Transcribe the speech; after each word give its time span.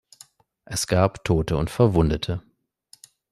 Es 0.65 0.87
gab 0.87 1.23
Tote 1.25 1.55
und 1.57 1.69
Verwundete. 1.69 2.41